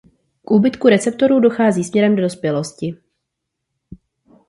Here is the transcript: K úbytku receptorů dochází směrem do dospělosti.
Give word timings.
K 0.45 0.51
úbytku 0.51 0.89
receptorů 0.89 1.39
dochází 1.39 1.83
směrem 1.83 2.15
do 2.15 2.21
dospělosti. 2.21 2.95